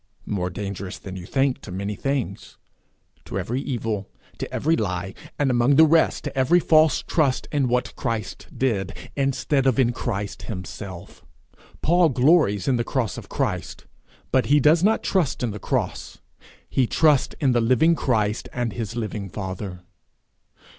More 0.25 0.49
dangerous 0.49 0.97
than 0.97 1.15
you 1.15 1.27
think 1.27 1.61
to 1.61 1.71
many 1.71 1.93
things 1.93 2.57
to 3.25 3.37
every 3.37 3.61
evil, 3.61 4.09
to 4.39 4.51
every 4.51 4.75
lie, 4.75 5.13
and 5.37 5.51
among 5.51 5.75
the 5.75 5.85
rest 5.85 6.23
to 6.23 6.35
every 6.35 6.59
false 6.59 7.03
trust 7.03 7.47
in 7.51 7.67
what 7.67 7.95
Christ 7.95 8.47
did, 8.57 8.93
instead 9.15 9.67
of 9.67 9.77
in 9.77 9.91
Christ 9.93 10.41
himself. 10.49 11.23
Paul 11.83 12.09
glories 12.09 12.67
in 12.67 12.77
the 12.77 12.83
cross 12.83 13.15
of 13.15 13.29
Christ, 13.29 13.85
but 14.31 14.47
he 14.47 14.59
does 14.59 14.83
not 14.83 15.03
trust 15.03 15.43
in 15.43 15.51
the 15.51 15.59
cross: 15.59 16.17
he 16.67 16.87
trusts 16.87 17.35
in 17.39 17.51
the 17.51 17.61
living 17.61 17.93
Christ 17.93 18.49
and 18.51 18.73
his 18.73 18.95
living 18.95 19.29
father. 19.29 19.81